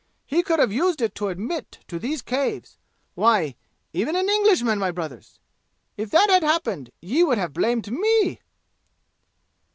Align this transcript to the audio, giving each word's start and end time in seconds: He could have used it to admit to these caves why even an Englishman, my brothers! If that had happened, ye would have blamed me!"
He 0.25 0.41
could 0.41 0.57
have 0.57 0.73
used 0.73 0.99
it 0.99 1.13
to 1.13 1.27
admit 1.27 1.77
to 1.87 1.99
these 1.99 2.23
caves 2.23 2.79
why 3.13 3.53
even 3.93 4.15
an 4.15 4.29
Englishman, 4.31 4.79
my 4.79 4.89
brothers! 4.89 5.39
If 5.95 6.09
that 6.09 6.27
had 6.31 6.41
happened, 6.41 6.89
ye 7.01 7.21
would 7.23 7.37
have 7.37 7.53
blamed 7.53 7.91
me!" 7.91 8.41